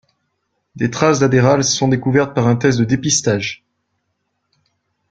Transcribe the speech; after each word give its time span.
Des 0.75 0.89
traces 0.89 1.19
d'Adderall 1.19 1.63
sont 1.63 1.87
découvertes 1.87 2.33
par 2.33 2.47
un 2.47 2.55
test 2.55 2.79
de 2.79 2.85
dépistage. 2.85 3.63